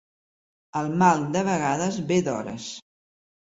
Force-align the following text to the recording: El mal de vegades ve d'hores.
El 0.81 0.89
mal 1.01 1.27
de 1.37 1.45
vegades 1.51 2.01
ve 2.11 2.19
d'hores. 2.31 2.73